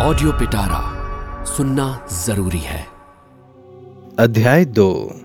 [0.00, 0.80] Audio पिटारा
[1.44, 2.86] सुनना ज़रूरी है।
[4.18, 5.16] अध्याय दो।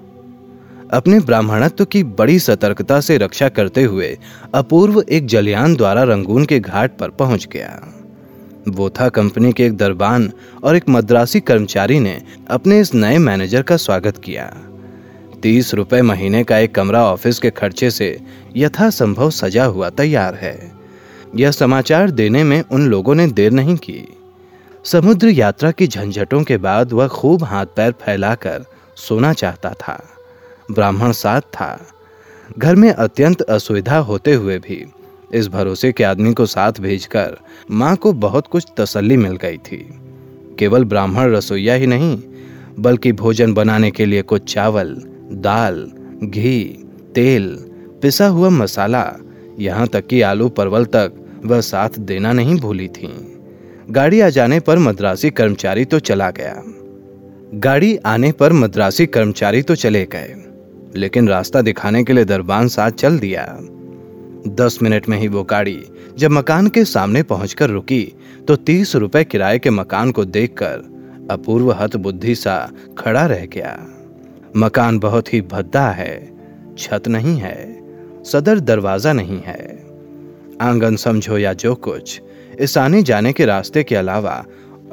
[0.94, 4.18] अपने ब्राह्मणत्व की बड़ी सतर्कता से रक्षा करते हुए
[4.54, 7.94] अपूर्व एक जलयान द्वारा रंगून के घाट पर पहुँच गया।
[8.68, 10.32] वो था कंपनी के एक दरबान
[10.64, 14.46] और एक मद्रासी कर्मचारी ने अपने इस नए मैनेजर का स्वागत किया।
[15.44, 18.20] तीस रुपए महीने का एक कमरा ऑफ़िस के खर्चे से
[18.58, 20.72] यथासंभव सजा हुआ तैयार है।
[21.36, 24.18] यह समाचार देने में उन लोगों ने देर नहीं की।
[24.86, 28.66] समुद्र यात्रा की झंझटों के बाद वह खूब हाथ पैर फैलाकर
[28.98, 29.98] सोना चाहता था,
[30.72, 31.80] ब्राह्मण साथ था।
[32.58, 34.84] घर में अत्यंत असुविधा होते हुए भी
[35.34, 37.38] इस भरोसे के आदमी को साथ भेजकर
[37.72, 39.78] माँ को बहुत कुछ तसल्ली मिल गई थी।
[40.60, 42.18] केवल ब्राह्मण रसोईया ही नहीं,
[42.80, 44.96] बल्कि भोजन बनाने के लिए कुछ चावल,
[45.32, 45.84] दाल,
[46.24, 46.64] घी,
[47.16, 47.56] तेल,
[48.02, 49.12] पिसा हुआ मसाला,
[49.60, 53.33] यहाँ तक कि आलू परवल तक वह साथ देना नहीं भूली थी।
[53.88, 56.54] गाड़ी आ जाने पर मद्रासी कर्मचारी तो चला गया।
[57.56, 60.36] गाड़ी आने पर मद्रासी कर्मचारी तो चले गए,
[60.96, 63.46] लेकिन रास्ता दिखाने के लिए दरबान साथ चल दिया।
[64.56, 65.80] दस मिनट में ही वो गाड़ी
[66.18, 68.04] जब मकान के सामने पहुंचकर रुकी
[68.48, 72.58] तो तीस रुपए किराए के मकान को देखकर अपूर्व हत बुद्धि सा
[72.98, 73.78] खड़ा रह गया।
[74.58, 76.16] मकान बहुत ही भद्दा है,
[76.78, 77.58] छत नहीं है,
[78.24, 79.62] सदर दरवाज़ा नहीं है।
[80.62, 82.22] आँगन समझो या जो कुछ
[82.60, 84.46] इस आने जाने के रास्ते के अलावा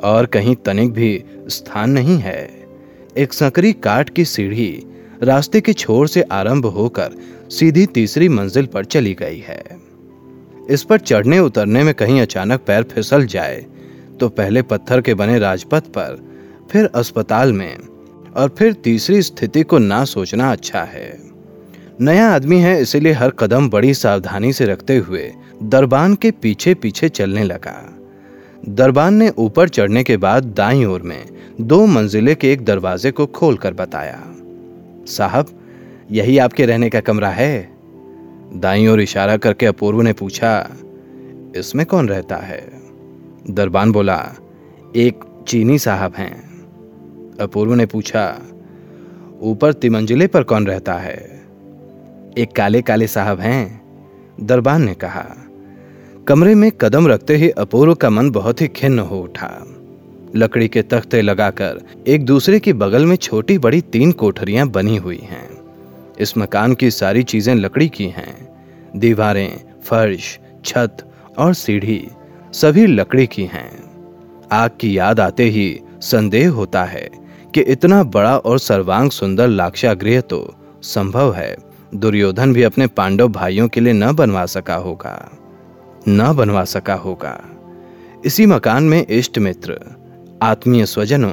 [0.03, 2.69] और कहीं तनिक भी स्थान नहीं है।
[3.19, 4.86] एक सकरी काट की सीढ़ी
[5.22, 7.17] रास्ते के छोर से आरंभ होकर
[7.50, 9.62] सीधी तीसरी मंजिल पर चली गई है।
[10.70, 13.67] इस पर चढ़ने उतरने में कहीं अचानक पैर फिसल जाए
[14.20, 16.19] तो पहले पत्थर के बने राजपथ पर,
[16.70, 17.77] फिर अस्पताल में,
[18.36, 21.30] और फिर तीसरी स्थिति को ना सोचना अच्छा है।
[22.00, 27.08] नया आदमी है, इसीलिए हर कदम बड़ी सावधानी से रखते हुए दरबान के पीछे पीछे
[27.08, 27.74] चलने लगा।
[28.68, 31.24] दरबान ने ऊपर चढ़ने के बाद दाई ओर में
[31.60, 34.20] दो मंजिले के एक दरवाजे को खोलकर बताया,
[35.06, 35.46] साहब,
[36.10, 37.70] यही आपके रहने का कमरा है?
[38.55, 40.70] दाई ओर इशारा करके अपूर्व ने पूछा,
[41.56, 42.62] इसमें कौन रहता है?
[43.50, 44.18] दरबान बोला,
[44.96, 48.24] एक चीनी साहब हैं। अपूर्व ने पूछा,
[49.42, 51.39] ऊपर तिमंजिले पर कौन रहता है?
[52.39, 53.80] एक काले काले साहब हैं।
[54.41, 55.24] दरबान ने कहा,
[56.29, 59.48] कमरे में कदम रखते ही अपूर्व का मन बहुत ही खिन्न हो उठा।
[60.36, 65.19] लकड़ी के तख्ते लगाकर एक दूसरे के बगल में छोटी बड़ी तीन कोठरियाँ बनी हुई
[65.23, 65.48] हैं।
[66.20, 68.36] इस मकान की सारी चीज़ें लकड़ी की हैं।
[68.96, 70.96] दीवारें, फर्श, छत
[71.39, 72.07] और सीढ़ी
[72.52, 73.70] सभी लकड़ी की हैं।
[74.52, 77.08] आग की याद आते ही संदेह होता है
[77.55, 83.28] कि इतना बड़ा और सर्वांग सुंदर लाक्षा गृह तो संभव है। दुर्योधन भी अपने पांडव
[83.28, 85.30] भाइयों के लिए न बनवा सका होगा,
[86.08, 87.39] न बनवा सका होगा।
[88.24, 89.78] इसी मकान में इष्ट मित्र,
[90.42, 91.33] आत्मीय स्वजनों,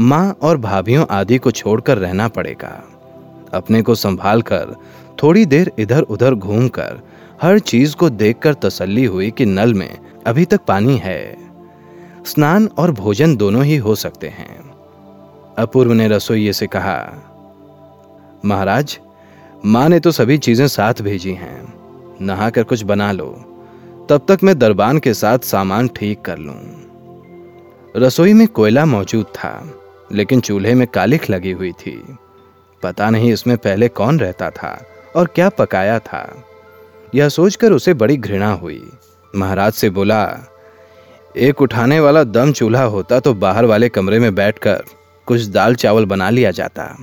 [0.00, 2.82] माँ और भाभियों आदि को छोड़कर रहना पड़ेगा।
[3.54, 4.74] अपने को संभाल कर
[5.22, 7.00] थोड़ी देर इधर उधर घूमकर
[7.42, 11.36] हर चीज़ को देखकर तसल्ली हुई कि नल में अभी तक पानी है।
[12.26, 14.58] स्नान और भोजन दोनों ही हो सकते हैं।
[15.58, 16.98] अपूर्व ने रसोइये से कहा,
[18.44, 18.98] महाराज
[19.66, 23.26] माँ ने तो सभी चीज़ें साथ भेजी हैं। नहा कर कुछ बना लो।
[24.10, 26.54] तब तक मैं दरबान के साथ सामान ठीक कर लूँ।
[27.96, 29.72] रसोई में कोयला मौजूद था,
[30.12, 31.96] लेकिन चूल्हे में कालिख लगी हुई थी।
[32.82, 36.44] पता नहीं इसमें पहले कौन रहता था और क्या पकाया था।
[37.14, 38.82] यह सोचकर उसे बड़ी घृणा हुई।
[39.34, 40.22] महाराज से बोला,
[41.36, 44.84] एक उठाने वाला दम चूल्हा होता तो बाहर वाले कमरे में बैठकर
[45.26, 46.96] कुछ दाल चावल बना लिया जाता।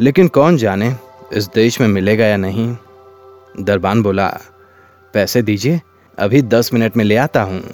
[0.00, 0.94] लेकिन कौन जाने?
[1.32, 2.76] इस देश में मिलेगा या नहीं?
[3.60, 4.40] दरबान बोला,
[5.12, 5.80] पैसे दीजिए,
[6.18, 7.64] अभी दस मिनट में ले आता हूँ।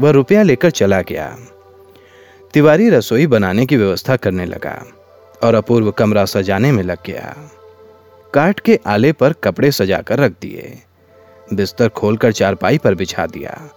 [0.00, 1.38] वह रुपया लेकर चला गया।
[2.54, 4.84] तिवारी रसोई बनाने की व्यवस्था करने लगा
[5.42, 7.50] और अपूर्व कमरा सजाने में लग गया।
[8.34, 10.82] काट के आले पर कपड़े सजाकर रख दिए।
[11.54, 13.70] बिस्तर खोलकर चारपाई पर बिछा दिया।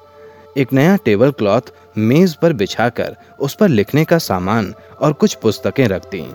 [0.58, 1.62] एक नया टेबल क्लॉथ
[1.98, 6.34] मेज पर बिछाकर उस पर लिखने का सामान और कुछ पुस्तकें रख दी।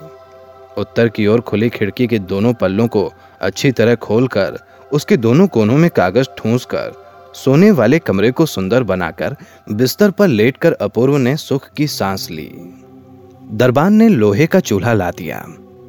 [0.79, 4.59] उत्तर की ओर खुली खिड़की के दोनों पल्लों को अच्छी तरह खोलकर
[4.93, 6.93] उसके दोनों कोनों में कागज़ ठूंस कर
[7.35, 9.37] सोने वाले कमरे को सुंदर बनाकर,
[9.73, 12.51] बिस्तर पर लेटकर अपूर्व ने सुख की सांस ली।
[13.53, 15.39] दरबान ने लोहे का चूल्हा ला दिया।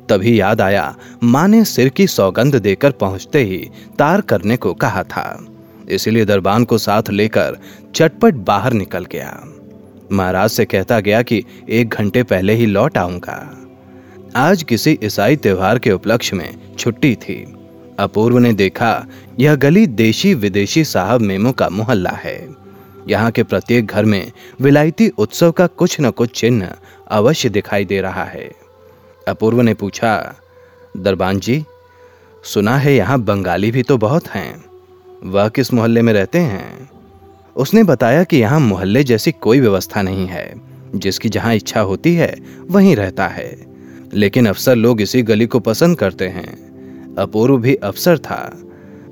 [0.10, 3.70] तभी याद आया, माँ ने सिर की सौगंध देकर पहुँचते ही
[4.00, 5.46] तार करने को कहा था।
[5.90, 7.58] इसलिए दरबान को साथ लेकर
[7.96, 9.44] चटपट बाहर निकल गया।
[10.12, 13.67] महाराज से कहता गया कि एक घंटे पहले ही लौट आऊँगा।
[14.36, 17.54] आज किसी ईसाई त्योहार के उपलक्ष्य में छुट्टी थी।
[18.00, 19.06] अपूर्व ने देखा,
[19.40, 22.48] यह गली देशी विदेशी साहब मेमो का मोहल्ला है।
[23.08, 24.32] यहाँ के प्रत्येक घर में
[24.62, 26.72] विलायती उत्सव का कुछ न कुछ चिन्ह
[27.08, 28.52] अवश्य दिखाई दे रहा है।
[29.28, 30.36] अपूर्व ने पूछा,
[30.98, 31.66] दरबान जी,
[32.44, 34.66] सुना है यहाँ बंगाली भी तो बहुत हैं।
[35.24, 36.90] वह किस मोहल्ले में रहते हैं?
[37.56, 40.54] उसने बताया कि यहाँ मोहल्ले जैसी कोई व्यवस्था नहीं है।
[40.96, 42.36] जिसकी जहाँ इच्छा होती है,
[42.72, 43.77] वहीं रहता है।
[44.14, 48.58] लेकिन अफसर लोग इसी गली को पसंद करते हैं। अपूर्व भी अफसर था।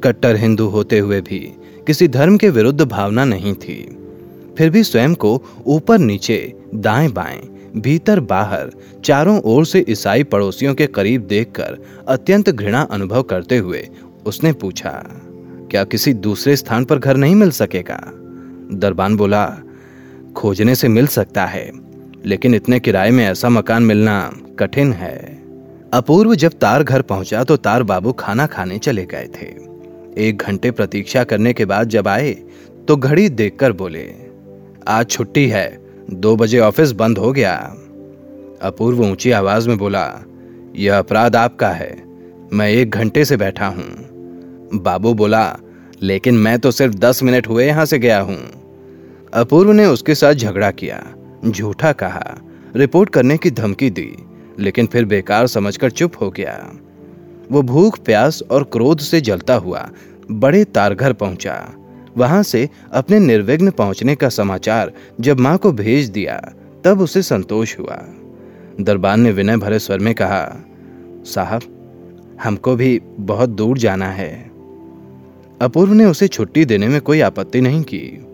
[0.04, 1.40] कट्टर हिंदू होते हुए भी
[1.88, 3.98] किसी धर्म के विरुद्ध भावना नहीं थी।
[4.58, 7.42] फिर भी स्वयं को ऊपर नीचे, दाएँ बाएँ,
[7.78, 8.72] भीतर बाहर,
[9.06, 11.78] चारों ओर से ईसाई पड़ोसियों के करीब देखकर
[12.08, 13.88] अत्यंत घृणा अनुभव करते हुए
[14.26, 14.92] उसने पूछा,
[15.72, 18.00] क्या किसी दूसरे स्थान पर घर नहीं मिल सकेगा?
[18.74, 19.46] दरबान बोला,
[20.36, 21.72] खोजने से मिल सकता है।
[22.26, 24.20] लेकिन इतने किराए में ऐसा मकान मिलना
[24.60, 25.18] कठिन है।
[25.94, 29.46] अपूर्व जब तार घर पहुँचा तो तार बाबू खाना खाने चले गए थे।
[30.20, 32.32] एक घंटे प्रतीक्षा करने के बाद जब आए
[32.88, 34.06] तो घड़ी देखकर बोले,
[34.88, 35.68] आज छुट्टी है,
[36.12, 37.56] दो बजे ऑफ़िस बंद हो गया।
[38.62, 40.06] अपूर्व ऊँची आवाज़ में बोला,
[40.76, 41.92] यह अपराध आपका है,
[42.54, 43.86] मैं एक घंटे से बैठा हूँ।
[44.74, 45.58] बाबू बोला,
[46.02, 48.38] लेकिन मैं तो सिर्फ़ दस मिनट हुए यहाँ से गया हूँ।
[49.34, 51.04] अपूर्व ने उसके साथ झगड़ा किया।
[51.52, 52.38] झूठा कहा।
[52.76, 54.16] रिपोर्ट करने की धमकी दी,
[54.60, 56.74] लेकिन फिर बेकार समझकर चुप हो गया।
[57.52, 59.90] वो भूख, प्यास और क्रोध से जलता हुआ
[60.32, 61.74] बड़े तारघर पहुँचा।
[62.18, 66.54] वहाँ से अपने निर्विघ्न पहुँचने का समाचार जब माँ को भेज दिया,
[66.84, 68.06] तब उसे संतोष हुआ।
[68.82, 70.66] दरबान ने विनय भरे स्वर में कहा,
[71.26, 71.62] साहब,
[72.44, 74.52] हमको भी बहुत दूर जाना है।
[75.62, 78.25] अपूर्व ने उसे छुट्टी देने में कोई आपत्ति नहीं की।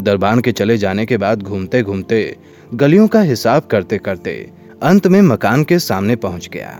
[0.00, 2.36] दरबान के चले जाने के बाद घूमते घूमते
[2.74, 4.50] गलियों का हिसाब करते करते
[4.82, 6.78] अंत में मकान के सामने पहुँच गया।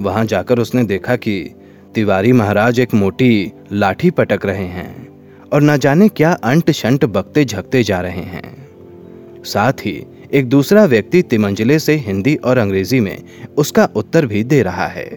[0.00, 1.54] वहाँ जाकर उसने देखा कि
[1.94, 5.08] तिवारी महाराज एक मोटी लाठी पटक रहे हैं
[5.52, 10.84] और न जाने क्या अंट शंट बकते झकते जा रहे हैं। साथ ही एक दूसरा
[10.84, 13.22] व्यक्ति तिमंजले से हिंदी और अंग्रेज़ी में
[13.58, 15.08] उसका उत्तर भी दे रहा है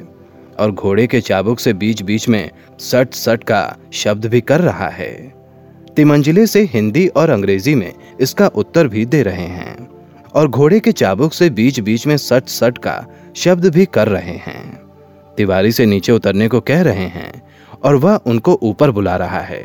[0.60, 2.50] और घोड़े के चाबुक से बीच बीच में
[2.80, 5.35] सट सट का शब्द भी कर रहा है।
[5.96, 9.88] तिमंजिले से हिंदी और अंग्रेज़ी में इसका उत्तर भी दे रहे हैं
[10.36, 13.06] और घोड़े के चाबुक से बीच बीच में सट सट का
[13.36, 14.64] शब्द भी कर रहे हैं।
[15.38, 17.32] तिवारी से नीचे उतरने को कह रहे हैं
[17.84, 19.64] और वह उनको ऊपर बुला रहा है।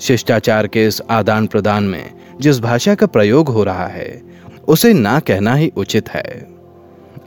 [0.00, 2.10] शिष्टाचार के इस आदान प्रदान में
[2.40, 4.22] जिस भाषा का प्रयोग हो रहा है,
[4.68, 6.46] उसे ना कहना ही उचित है।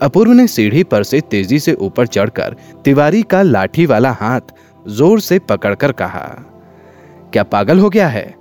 [0.01, 4.53] अपूर्व ने सीढ़ी पर से तेज़ी से ऊपर चढ़कर तिवारी का लाठी वाला हाथ
[4.88, 6.27] ज़ोर से पकड़कर कहा
[7.33, 8.36] क्या पागल हो गया है?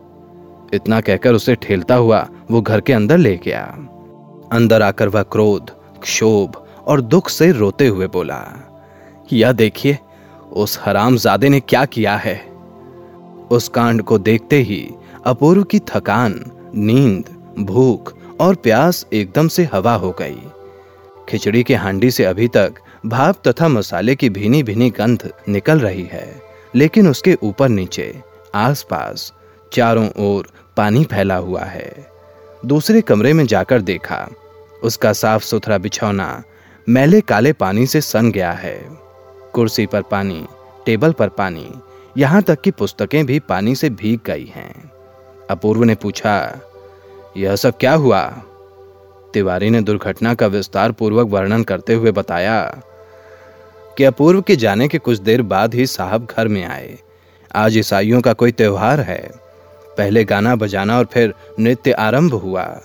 [0.74, 3.62] इतना कहकर उसे ठेलता हुआ वो घर के अंदर ले गया।
[4.52, 5.70] अंदर आकर वह क्रोध,
[6.02, 8.44] क्षोभ और दुख से रोते हुए बोला
[9.32, 9.98] यह देखिए,
[10.52, 12.36] उस हरामजादे ने क्या किया है?
[13.50, 14.88] उस कांड को देखते ही
[15.26, 16.44] अपूर्व की थकान,
[16.74, 17.24] नींद,
[17.58, 20.42] भूख और प्यास एकदम से हवा हो गई।
[21.28, 22.74] खिचड़ी के हांडी से अभी तक
[23.06, 26.40] भाप तथा मसाले की भीनी भीनी गंध निकल रही है,
[26.74, 28.14] लेकिन उसके ऊपर नीचे
[28.54, 29.32] आसपास
[29.72, 32.06] चारों ओर पानी फैला हुआ है।
[32.66, 34.28] दूसरे कमरे में जाकर देखा,
[34.82, 36.42] उसका साफ़ सुथरा बिछौना
[36.88, 38.88] मैले काले पानी से सन गया है।
[39.52, 40.46] कुर्सी पर पानी,
[40.86, 41.72] टेबल पर पानी,
[42.18, 44.92] यहाँ तक कि पुस्तकें भी पानी से भीग गई हैं।
[45.50, 46.60] अपूर्व ने पूछा,
[47.36, 48.22] यह सब क्या हुआ?
[49.34, 52.82] तिवारी ने दुर्घटना का विस्तार पूर्वक वर्णन करते हुए बताया
[53.98, 56.98] कि अपूर्व के जाने के कुछ देर बाद ही साहब घर में आए।
[57.54, 59.30] आज ईसाइयों का कोई त्योहार है।
[59.98, 62.80] पहले गाना बजाना और फिर नृत्य आरंभ हुआ।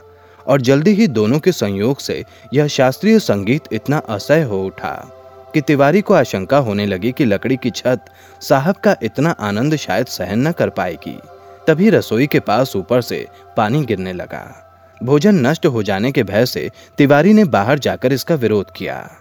[0.47, 5.11] और जल्दी ही दोनों के संयोग से यह शास्त्रीय संगीत इतना असह्य हो उठा
[5.53, 8.05] कि तिवारी को आशंका होने लगी कि लकड़ी की छत
[8.41, 11.19] साहब का इतना आनंद शायद सहन न कर पाएगी।
[11.67, 14.71] तभी रसोई के पास ऊपर से पानी गिरने लगा।
[15.03, 19.11] भोजन नष्ट हो जाने के भय से तिवारी ने बाहर जाकर इसका विरोध किया।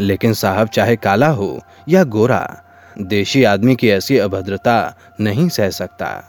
[0.00, 2.61] लेकिन साहब चाहे काला हो या गोरा
[3.00, 6.24] देशी आदमी की ऐसी अभद्रता नहीं सह सकता।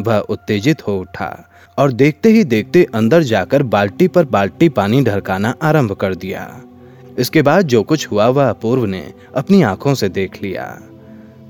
[0.00, 5.54] वह उत्तेजित हो उठा और देखते ही देखते अंदर जाकर बाल्टी पर बाल्टी पानी ढरकाना
[5.62, 6.60] आरंभ कर दिया।
[7.18, 10.80] इसके बाद जो कुछ हुआ, वह अपूर्व ने अपनी आँखों से देख लिया।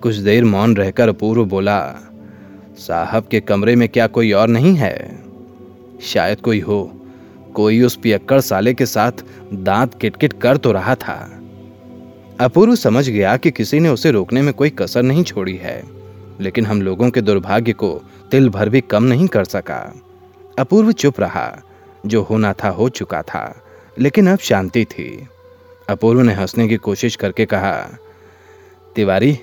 [0.02, 1.94] कुछ देर मौन रहकर अपूर्व बोला,
[2.78, 5.22] साहब के कमरे में क्या कोई और नहीं है?
[6.02, 6.98] शायद कोई हो।
[7.54, 9.12] कोई उस पियक्कड़ साले के साथ
[9.54, 11.41] दांत किटकिट कर तो रहा था।
[12.40, 15.82] अपूर्व समझ गया कि किसी ने उसे रोकने में कोई कसर नहीं छोड़ी है,
[16.40, 20.02] लेकिन हम लोगों के दुर्भाग्य को तिल भर भी कम नहीं कर सका।
[20.58, 21.62] अपूर्व चुप रहा,
[22.06, 23.62] जो होना था हो चुका था,
[23.98, 25.28] लेकिन अब शांति थी।
[25.88, 27.98] अपूर्व ने हंसने की कोशिश करके कहा,
[28.96, 29.38] तिवारी,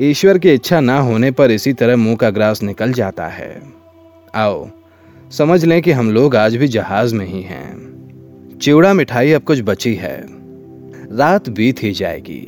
[0.00, 3.62] ईश्वर की इच्छा ना होने पर इसी तरह मुँह का ग्रास निकल जाता है।
[4.34, 4.68] आओ,
[5.30, 9.60] समझ लें कि हम लोग आज भी जहाज़ में ही हैं। चिवड़ा मिठाई अब कुछ
[9.60, 10.37] बची है।
[11.18, 12.40] रात बीत ही जाएगी।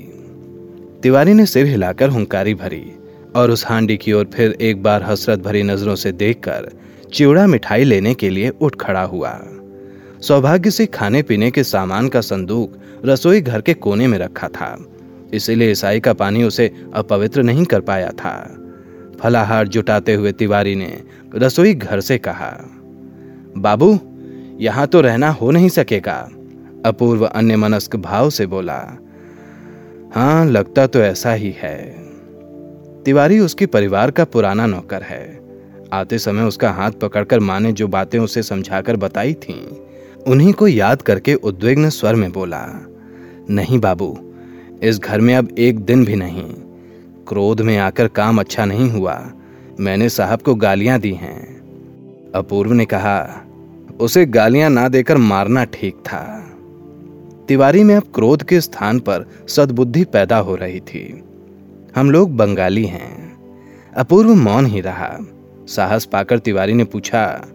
[1.02, 2.84] तिवारी ने सिर हिलाकर हुंकारी भरी
[3.36, 6.70] और उस हांडी की ओर फिर एक बार हसरत भरी नज़रों से देखकर
[7.12, 9.32] चिवड़ा मिठाई लेने के लिए उठ खड़ा हुआ।
[10.20, 14.76] सौभाग्य से खाने पीने के सामान का संदूक रसोई घर के कोने में रखा था,
[15.34, 18.34] इसीलिए ईसाई का पानी उसे अपवित्र नहीं कर पाया था।
[19.20, 20.96] फलाहार जुटाते हुए तिवारी ने
[21.34, 22.56] रसोई घर से कहा,
[23.56, 23.98] बाबू,
[24.60, 26.28] यहाँ तो रहना हो नहीं सकेगा।
[26.86, 28.76] अपूर्व अन्य मनस्क भाव से बोला
[30.14, 31.78] हाँ लगता तो ऐसा ही है।
[33.04, 35.40] तिवारी उसके परिवार का पुराना नौकर है।
[35.92, 39.66] आते समय उसका हाथ पकड़कर माँ ने जो बातें उसे समझाकर बताई थीं,
[40.28, 42.66] उन्हीं को याद करके उद्विग्न स्वर में बोला
[43.50, 44.34] नहीं बाबू
[44.82, 46.52] इस घर में अब एक दिन भी नहीं।
[47.28, 49.32] क्रोध में आकर काम अच्छा नहीं हुआ।
[49.80, 53.44] मैंने साहब को गालियाँ दी हैं। अपूर्व ने कहा
[54.00, 56.49] उसे गालियाँ ना देकर मारना ठीक था।
[57.50, 61.24] तिवारी में अब क्रोध के स्थान पर सद्बुद्धि पैदा हो रही थी।
[61.96, 63.38] हम लोग बंगाली हैं।
[63.96, 65.18] अपूर्व मौन ही रहा।
[65.68, 67.48] साहस पाकर तिवारी ने पूछा,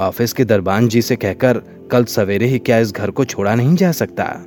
[0.00, 1.58] ऑफ़िस के दरबान जी से कहकर
[1.90, 4.44] कल सवेरे ही क्या इस घर को छोड़ा नहीं जा सकता?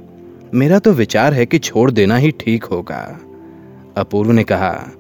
[0.54, 3.20] मेरा तो विचार है कि छोड़ देना ही ठीक होगा।
[3.98, 4.92] अपूर्व ने कहा,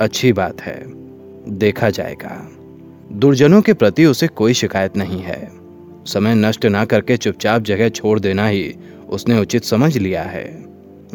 [0.00, 0.82] अच्छी बात है।
[1.58, 2.50] देखा जाएगा।
[3.12, 5.52] दुर्जनों के प्रति उसे कोई शिकायत नहीं है।
[6.06, 8.74] समय नष्ट ना करके चुपचाप जगह छोड़ देना ही
[9.10, 10.64] उसने उचित समझ लिया है।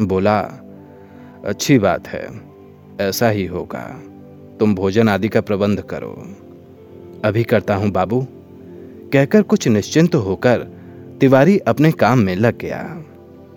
[0.00, 0.40] बोला,
[1.44, 2.28] अच्छी बात है,
[3.00, 4.02] ऐसा ही होगा।
[4.60, 6.34] तुम भोजन आदि का प्रबंध करो।
[7.24, 8.26] अभी करता हूँ बाबू।
[9.12, 10.58] कहकर कुछ निश्चिंत होकर
[11.20, 13.04] तिवारी अपने काम में लग गया।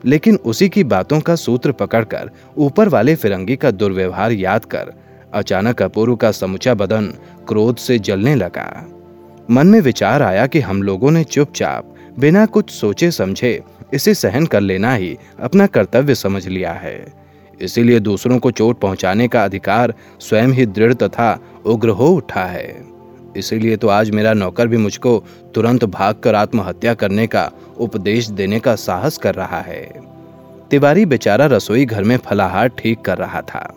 [0.06, 4.94] लेकिन उसी की बातों का सूत्र पकड़कर ऊपर वाले फिरंगी का दुर्व्यवहार याद कर
[5.34, 7.06] अचानक अपूर्व का समुचा बदन
[7.48, 8.88] क्रोध से जलने लगा।
[9.52, 13.64] मन में विचार आया कि हम लोगों ने चुपचाप बिना कुछ सोचे समझे
[13.94, 17.14] इसे सहन कर लेना ही अपना कर्तव्य समझ लिया है।
[17.62, 22.86] इसीलिए दूसरों को चोट पहुँचाने का अधिकार स्वयं ही दृढ़ तथा उग्र हो उठा है।
[23.38, 25.24] इसीलिए तो आज मेरा नौकर भी मुझको
[25.56, 29.84] तुरंत भागकर आत्महत्या करने का उपदेश देने का साहस कर रहा है।
[30.72, 33.74] तिवारी बेचारा रसोई घर में फलाहार ठीक कर रहा था।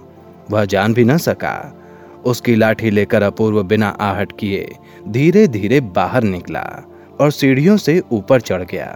[0.50, 1.76] वह जान भी न सका।
[2.24, 4.68] उसकी लाठी लेकर अपूर्व बिना आहट किए
[5.08, 6.64] धीरे धीरे बाहर निकला
[7.20, 8.88] और सीढ़ियों से ऊपर चढ़ गया।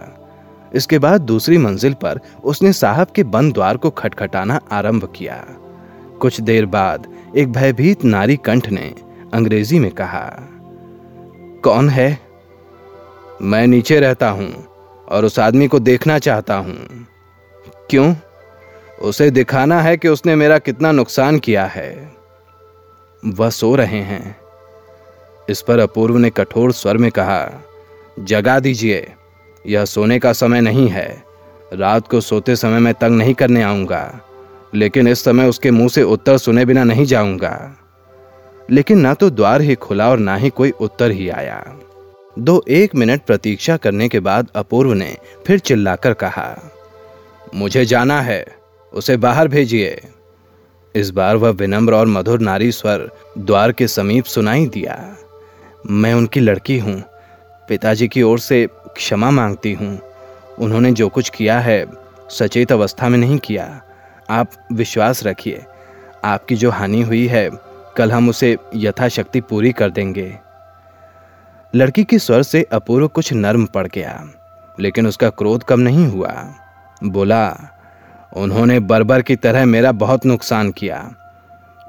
[0.75, 5.45] इसके बाद दूसरी मंजिल पर उसने साहब के बंद द्वार को खटखटाना आरंभ किया।
[6.21, 8.95] कुछ देर बाद एक भयभीत नारी कंठ ने
[9.33, 10.29] अंग्रेज़ी में कहा,
[11.63, 12.19] कौन है?
[13.41, 14.65] मैं नीचे रहता हूँ
[15.09, 17.07] और उस आदमी को देखना चाहता हूँ।
[17.89, 18.15] क्यों?
[19.01, 22.11] उसे दिखाना है कि उसने मेरा कितना नुकसान किया है।
[23.25, 24.35] वह सो रहे हैं।
[25.49, 27.49] इस पर अपूर्व ने कठोर स्वर में कहा,
[28.19, 29.13] जगा दीजिए।
[29.65, 31.07] यह सोने का समय नहीं है।
[31.73, 34.19] रात को सोते समय मैं तंग नहीं करने आऊँगा,
[34.75, 37.75] लेकिन इस समय उसके मुँह से उत्तर सुने बिना नहीं जाऊँगा।
[38.69, 41.63] लेकिन ना तो द्वार ही खुला और ना ही कोई उत्तर ही आया।
[42.37, 45.15] दो एक मिनट प्रतीक्षा करने के बाद अपूर्व ने
[45.47, 46.55] फिर चिल्लाकर कहा,
[47.55, 48.45] मुझे जाना है,
[48.93, 49.99] उसे बाहर भेजिए।
[50.95, 54.95] इस बार वह विनम्र और मधुर नारी स्वर द्वार के समीप सुनाई दिया।
[55.85, 57.01] मैं उनकी लड़की हूँ।
[57.69, 59.99] पिताजी की ओर से क्षमा मांगती हूँ।
[60.59, 61.85] उन्होंने जो कुछ किया है,
[62.29, 63.81] सचेत अवस्था में नहीं किया।
[64.29, 65.65] आप विश्वास रखिए,
[66.23, 67.49] आपकी जो हानि हुई है,
[67.97, 70.39] कल हम उसे यथाशक्ति पूरी कर देंगे।
[71.75, 74.23] लड़की के स्वर से अपूर्व कुछ नर्म पड़ गया,
[74.79, 76.33] लेकिन उसका क्रोध कम नहीं हुआ।
[77.03, 77.71] बोला,
[78.35, 81.15] उन्होंने बर्बर की तरह मेरा बहुत नुकसान किया।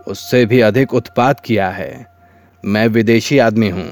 [0.08, 2.06] उससे भी अधिक उत्पात किया है।
[2.64, 3.88] मैं विदेशी आदमी हूँ।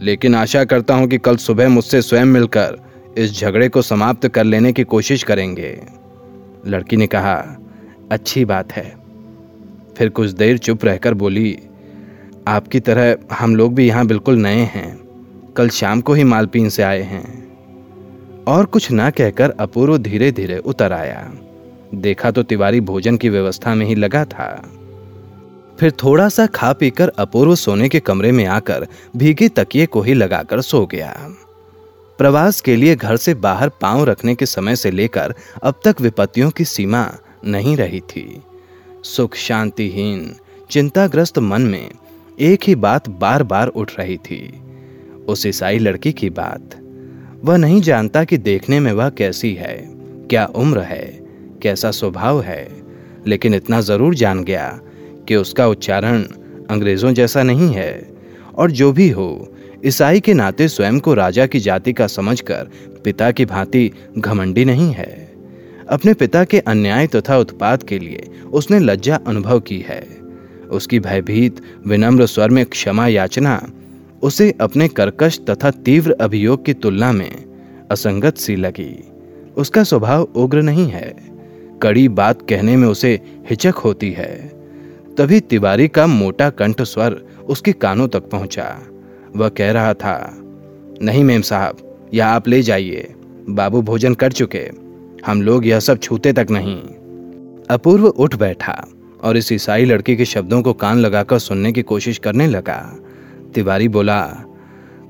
[0.00, 2.78] लेकिन आशा करता हूँ कि कल सुबह मुझसे स्वयं मिलकर
[3.18, 5.82] इस झगड़े को समाप्त कर लेने की कोशिश करेंगे।
[6.66, 7.58] लड़की ने कहा,
[8.12, 8.96] अच्छी बात है।
[9.98, 11.58] फिर कुछ देर चुप रहकर बोली,
[12.48, 14.98] आपकी तरह हम लोग भी यहाँ बिल्कुल नए हैं।
[15.56, 17.46] कल शाम को ही मालपीन से आए हैं।
[18.44, 21.32] और कुछ ना कहकर अपूर्व धीरे धीरे उतर आया।
[21.94, 24.75] देखा तो तिवारी भोजन की व्यवस्था में ही लगा था।
[25.80, 30.14] फिर थोड़ा सा खा पीकर अपूर्व सोने के कमरे में आकर भीगे तकिए को ही
[30.14, 31.12] लगाकर सो गया।
[32.18, 36.50] प्रवास के लिए घर से बाहर पाँव रखने के समय से लेकर अब तक विपत्तियों
[36.50, 37.06] की सीमा
[37.44, 38.42] नहीं रही थी।
[39.04, 40.34] सुख शांतिहीन,
[40.70, 41.90] चिंताग्रस्त मन में
[42.40, 44.40] एक ही बात बार बार उठ रही थी।
[45.28, 46.74] उस ईसाई लड़की की बात।
[47.44, 49.76] वह नहीं जानता कि देखने में वह कैसी है,
[50.30, 51.06] क्या उम्र है,
[51.62, 52.68] कैसा स्वभाव है,
[53.26, 54.68] लेकिन इतना ज़रूर जान गया
[55.28, 56.22] कि उसका उच्चारण
[56.70, 58.16] अंग्रेज़ों जैसा नहीं है।
[58.54, 59.52] और जो भी हो,
[59.84, 62.68] ईसाई के नाते स्वयं को राजा की जाति का समझकर
[63.04, 65.32] पिता की भांति घमंडी नहीं है।
[65.88, 70.06] अपने पिता के अन्याय तथा उत्पाद के लिए उसने लज्जा अनुभव की है।
[70.70, 73.70] उसकी भयभीत, विनम्र स्वर में क्षमा याचना,
[74.22, 77.44] उसे अपने कर्कश तथा तीव्र अभियोग की तुलना में
[77.90, 79.04] असंगत सी लगी।
[79.56, 81.14] उसका स्वभाव उग्र नहीं है।
[81.82, 84.55] कड़ी बात कहने में उसे हिचक होती है।
[85.18, 87.12] तभी तिवारी का मोटा कंठ स्वर
[87.48, 88.82] उसके कानों तक पहुँचा।
[89.36, 90.38] वह कह रहा था,
[91.02, 91.76] नहीं मेम साहब,
[92.14, 93.14] यह आप ले जाइए।
[93.48, 94.70] बाबू भोजन कर चुके।
[95.26, 96.82] हम लोग यह सब छूते तक नहीं।
[97.70, 98.86] अपूर्व उठ बैठा
[99.22, 102.98] और इस ईसाई लड़के के शब्दों को कान लगाकर सुनने की कोशिश करने लगा।
[103.54, 104.22] तिवारी बोला,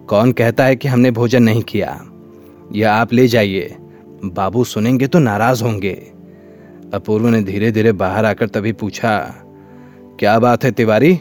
[0.08, 2.04] कौन कहता है कि हमने भोजन नहीं किया?
[2.74, 3.76] या आप ले जाइए।
[4.24, 6.12] बाबू सुनेंगे तो नाराज़ होंगे।
[6.94, 9.42] अपूर्व ने धीरे धीरे बाहर आकर तभी पूछा
[10.18, 11.18] क्या बात है तिवारी?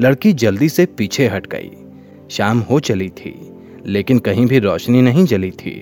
[0.00, 1.70] लड़की जल्दी से पीछे हट गई।
[2.30, 3.34] शाम हो चली थी,
[3.86, 5.74] लेकिन कहीं भी रोशनी नहीं जली थी।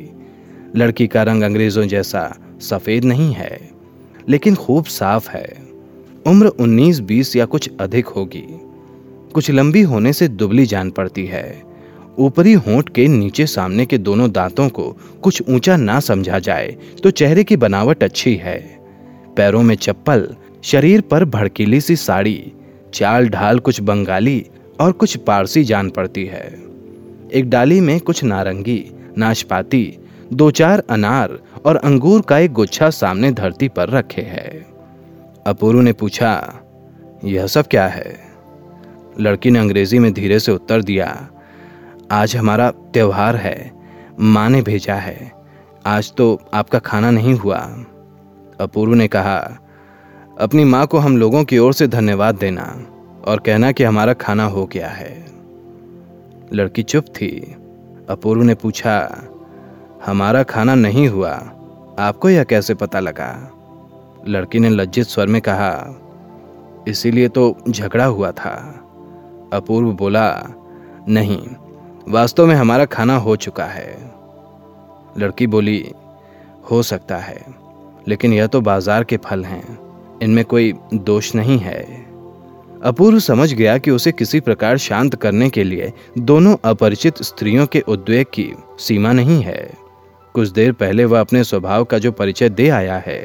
[0.76, 2.24] लड़की का रंग अंग्रेज़ों जैसा
[2.60, 3.70] सफ़ेद नहीं है,
[4.28, 5.46] लेकिन खूब साफ़ है।
[6.26, 8.44] उम्र 19-20 या कुछ अधिक होगी।
[9.34, 11.62] कुछ लंबी होने से दुबली जान पड़ती है।
[12.18, 17.10] ऊपरी होंठ के नीचे सामने के दोनों दांतों को कुछ ऊँचा ना समझा जाए तो
[17.10, 18.58] चेहरे की बनावट अच्छी है।
[19.36, 20.28] पैरों में चप्पल
[20.62, 22.52] शरीर पर भड़कीली सी साड़ी,
[22.94, 24.46] चाल ढाल कुछ बंगाली
[24.80, 26.62] और कुछ पारसी जान पड़ती है।
[27.32, 28.84] एक डाली में कुछ नारंगी,
[29.18, 29.98] नाशपाती,
[30.32, 34.66] दो चार अनार और अंगूर का एक गुच्छा सामने धरती पर रखे है।
[35.46, 36.60] अपूर्व ने पूछा,
[37.24, 38.16] यह सब क्या है?
[39.20, 41.28] लड़की ने अंग्रेज़ी में धीरे से उत्तर दिया,
[42.10, 43.72] आज हमारा त्योहार है,
[44.20, 45.32] माँ ने भेजा है,
[45.86, 47.58] आज तो आपका खाना नहीं हुआ।
[48.60, 49.58] अपूर्व ने कहा
[50.40, 52.62] अपनी माँ को हम लोगों की ओर से धन्यवाद देना
[53.24, 55.26] और कहना कि हमारा खाना हो गया है।
[56.52, 57.56] लड़की चुप थी।
[58.10, 59.22] अपूर्व ने पूछा,
[60.06, 61.30] हमारा खाना नहीं हुआ,
[61.98, 63.50] आपको यह कैसे पता लगा?
[64.28, 65.94] लड़की ने लज्जित स्वर में कहा,
[66.88, 68.84] इसीलिए तो झगड़ा हुआ था।
[69.52, 70.46] अपूर्व बोला,
[71.08, 71.46] नहीं,
[72.08, 74.12] वास्तव में हमारा खाना हो चुका है।
[75.18, 75.92] लड़की बोली,
[76.70, 77.44] हो सकता है,
[78.08, 79.81] लेकिन यह तो बाज़ार के फल हैं।
[80.22, 81.82] इनमें कोई दोष नहीं है।
[82.82, 87.80] अपूर्व समझ गया कि उसे किसी प्रकार शांत करने के लिए दोनों अपरिचित स्त्रियों के
[87.80, 89.74] उद्वेग की सीमा नहीं है।
[90.34, 93.24] कुछ देर पहले वह अपने स्वभाव का जो परिचय दे आया है,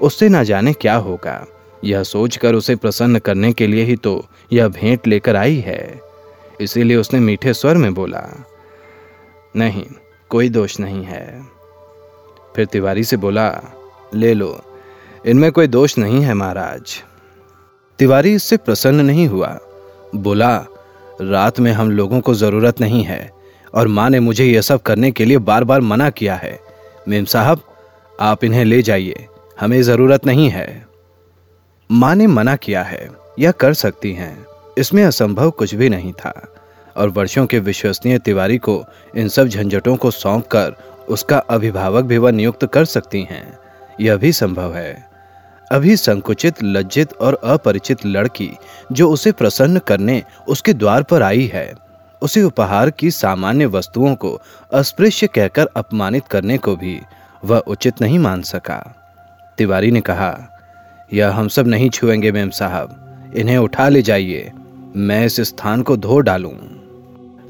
[0.00, 1.46] उससे ना जाने क्या होगा।
[1.84, 6.00] यह सोचकर उसे प्रसन्न करने के लिए ही तो यह भेंट लेकर आई है।
[6.60, 8.26] इसीलिए उसने मीठे स्वर में बोला,
[9.56, 9.84] नहीं,
[10.30, 11.42] कोई दोष नहीं है।
[12.56, 13.62] फिर तिवारी से बोला,
[14.14, 14.71] ले लो
[15.26, 17.02] इनमें कोई दोष नहीं है महाराज।
[17.98, 19.58] तिवारी इससे प्रसन्न नहीं हुआ।
[20.14, 20.56] बोला,
[21.20, 23.30] रात में हम लोगों को ज़रूरत नहीं है,
[23.74, 26.58] और माँ ने मुझे यह सब करने के लिए बार बार मना किया है।
[27.08, 27.60] मेम साहब,
[28.20, 29.26] आप इन्हें ले जाइए,
[29.60, 30.86] हमें ज़रूरत नहीं है।
[31.90, 33.08] माँ ने मना किया है,
[33.38, 34.46] या कर सकती हैं,
[34.78, 36.48] इसमें असंभव कुछ भी नहीं था,
[36.96, 38.84] और वर्षों के विश्वसनीय तिवारी को
[39.16, 40.74] इन सब झंझटों को सौंप कर
[41.08, 43.58] उसका अभिभावक भी वह नियुक्त कर सकती हैं,
[44.00, 45.11] यह भी संभव है।
[45.72, 48.50] अभी संकुचित, लज्जित और अपरिचित लड़की,
[48.92, 51.74] जो उसे प्रसन्न करने उसके द्वार पर आई है।
[52.22, 54.40] उसे उपहार की सामान्य वस्तुओं को
[54.72, 57.00] अस्पृश्य कहकर अपमानित करने को भी
[57.44, 58.96] वह उचित नहीं मान सका।
[59.58, 60.48] तिवारी ने कहा,
[61.12, 62.98] यह हम सब नहीं छुएँगे मेम साहब।
[63.36, 64.52] इन्हें उठा ले जाइए।
[64.96, 66.54] मैं इस स्थान को धो डालूं।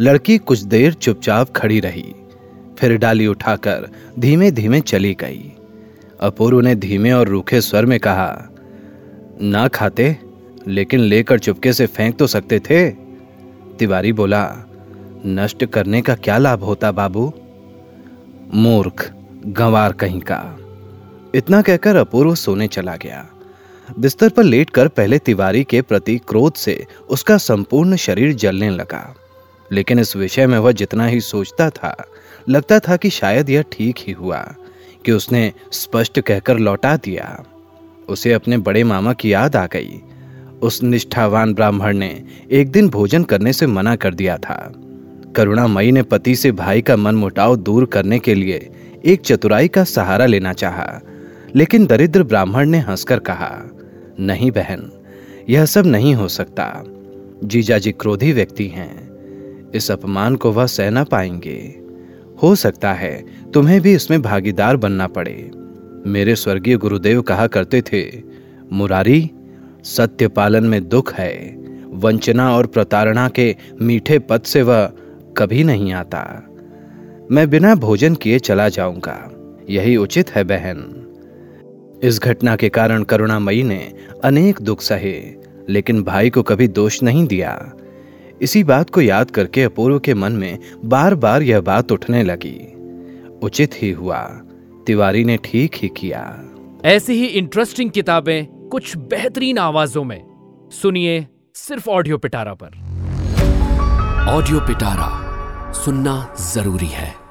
[0.00, 2.14] लड़की कुछ देर चुपचाप खड़ी रही,
[2.78, 5.52] फिर डाली उठाकर धीमे धीमे चली गई।
[6.22, 8.48] अपूर्व ने धीमे और रूखे स्वर में कहा,
[9.40, 10.18] ना खाते,
[10.68, 12.90] लेकिन लेकर चुपके से फेंक तो सकते थे?
[13.78, 14.56] तिवारी बोला,
[15.26, 17.32] नष्ट करने का क्या लाभ होता बाबू?
[18.54, 19.12] मूर्ख,
[19.46, 20.58] गंवार कहीं का।
[21.34, 23.28] इतना कहकर अपूर्व सोने चला गया।
[23.98, 29.14] बिस्तर पर लेटकर पहले तिवारी के प्रति क्रोध से उसका संपूर्ण शरीर जलने लगा।
[29.72, 32.06] लेकिन इस विषय में वह जितना ही सोचता था,
[32.48, 34.54] लगता था कि शायद यह ठीक ही हुआ।
[35.04, 37.44] कि उसने स्पष्ट कहकर लौटा दिया।
[38.08, 40.00] उसे अपने बड़े मामा की याद आ गई।
[40.62, 44.72] उस निष्ठावान ब्राह्मण ने एक दिन भोजन करने से मना कर दिया था।
[45.36, 48.70] करुणामयी ने पति से भाई का मन मुटाव दूर करने के लिए
[49.04, 51.00] एक चतुराई का सहारा लेना चाहा,
[51.56, 53.62] लेकिन दरिद्र ब्राह्मण ने हंसकर कहा,
[54.20, 54.90] नहीं बहन,
[55.48, 56.84] यह सब नहीं हो सकता।
[57.44, 59.12] जीजाजी क्रोधी व्यक्ति हैं।
[59.70, 61.81] इस अपमान को वह सह न पाएँगे।
[62.42, 63.24] हो सकता है
[63.54, 65.50] तुम्हें भी इसमें भागीदार बनना पड़े।
[66.06, 68.22] मेरे स्वर्गीय गुरुदेव कहा करते थे,
[68.72, 69.30] मुरारी,
[69.84, 71.56] सत्य पालन में दुख है।
[71.88, 74.92] वंचना और प्रताड़ना के मीठे पद से वह
[75.36, 76.48] कभी नहीं आता।
[77.30, 79.30] मैं बिना भोजन किए चला जाऊँगा।
[79.70, 80.98] यही उचित है बहन।
[82.02, 83.92] इस घटना के कारण करुणामयी ने
[84.24, 85.34] अनेक दुख सहे,
[85.68, 87.72] लेकिन भाई को कभी दोष नहीं दिया।
[88.42, 92.74] इसी बात को याद करके अपूर्व के मन में बार बार यह बात उठने लगी।
[93.42, 94.22] उचित ही हुआ।
[94.86, 96.44] तिवारी ने ठीक ही किया।
[96.84, 100.22] ऐसी ही इंटरेस्टिंग किताबें कुछ बेहतरीन आवाजों में।
[100.72, 102.66] सुनिए सिर्फ़ ऑडियो पिटारा पर।
[104.28, 105.32] ऑडियो पिटारा
[105.72, 107.21] सुनना ज़रूरी है।